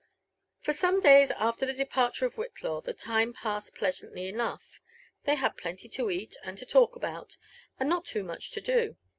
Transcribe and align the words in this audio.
For 0.61 0.73
some 0.73 0.99
days 0.99 1.29
after 1.29 1.63
the 1.63 1.75
departure 1.75 2.25
of 2.25 2.33
Whitlaw 2.33 2.81
the 2.83 2.91
time 2.91 3.33
passed 3.33 3.75
plea 3.75 3.89
santly 3.91 4.27
enough. 4.27 4.81
They 5.25 5.35
had 5.35 5.57
plenty 5.57 5.87
to 5.89 6.09
eat, 6.09 6.35
and 6.43 6.57
to 6.57 6.65
talk 6.65 6.95
about, 6.95 7.37
and 7.79 7.87
not 7.87 8.05
too 8.05 8.23
much 8.23 8.49
to 8.53 8.61
do. 8.61 8.97